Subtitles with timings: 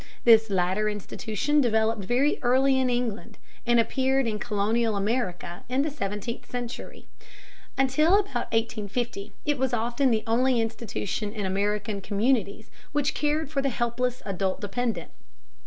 [0.23, 5.91] This latter institution developed very early in England, and appeared in colonial America in the
[5.91, 7.05] seventeenth century.
[7.77, 13.61] Until about 1850 it was often the only institution in American communities which cared for
[13.61, 15.11] the helpless adult dependent.